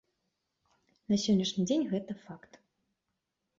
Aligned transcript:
На 1.13 1.19
сённяшні 1.25 1.67
дзень 1.67 1.87
гэта 1.93 2.19
факт. 2.25 2.51